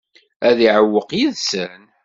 Ad 0.49 0.57
isewweq 0.67 1.09
yid-sen? 1.19 1.81